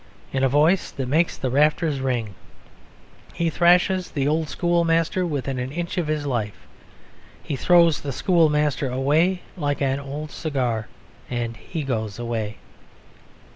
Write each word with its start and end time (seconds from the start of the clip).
in 0.33 0.43
a 0.43 0.49
voice 0.49 0.89
that 0.89 1.07
makes 1.07 1.37
the 1.37 1.51
rafters 1.51 1.99
ring; 1.99 2.33
he 3.35 3.51
thrashes 3.51 4.09
the 4.09 4.45
schoolmaster 4.47 5.27
within 5.27 5.59
an 5.59 5.71
inch 5.71 5.95
of 5.99 6.07
his 6.07 6.25
life; 6.25 6.65
he 7.43 7.55
throws 7.55 8.01
the 8.01 8.11
schoolmaster 8.11 8.89
away 8.89 9.43
like 9.55 9.79
an 9.79 9.99
old 9.99 10.31
cigar, 10.31 10.87
and 11.29 11.55
he 11.55 11.83
goes 11.83 12.17
away. 12.17 12.57